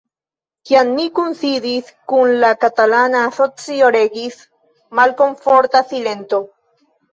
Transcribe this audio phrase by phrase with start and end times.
[0.69, 4.41] Kiam mi kunsidis kun la kataluna asocio, regis
[5.03, 6.45] malkomforta silento.